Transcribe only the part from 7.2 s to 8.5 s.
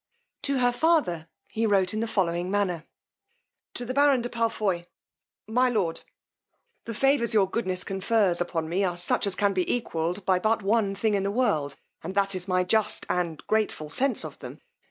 your goodness confers